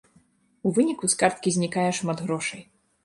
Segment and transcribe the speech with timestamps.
[0.69, 2.61] У выніку з карткі знікае шмат грошай.